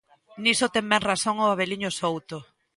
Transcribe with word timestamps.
Niso 0.43 0.67
ten 0.73 0.85
ben 0.91 1.03
razón 1.09 1.35
o 1.39 1.45
Abeliño 1.53 1.89
Souto. 1.99 2.37